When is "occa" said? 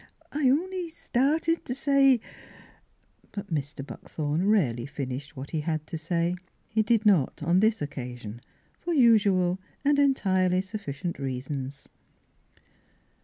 7.81-8.17